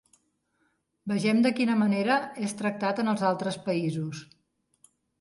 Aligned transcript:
Vegem 1.11 1.43
de 1.47 1.51
quina 1.59 1.77
manera 1.83 2.17
és 2.49 2.57
tractat 2.65 3.05
en 3.05 3.15
els 3.15 3.27
altres 3.33 3.63
països. 3.71 4.27